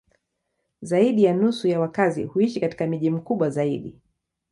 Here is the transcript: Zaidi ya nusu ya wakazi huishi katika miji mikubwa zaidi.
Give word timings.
Zaidi 0.81 1.23
ya 1.23 1.33
nusu 1.33 1.67
ya 1.67 1.79
wakazi 1.79 2.23
huishi 2.23 2.59
katika 2.59 2.87
miji 2.87 3.09
mikubwa 3.11 3.49
zaidi. 3.49 4.01